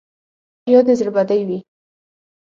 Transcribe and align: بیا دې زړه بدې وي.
بیا 0.65 0.79
دې 0.85 0.93
زړه 0.99 1.11
بدې 1.15 1.41
وي. 1.47 1.59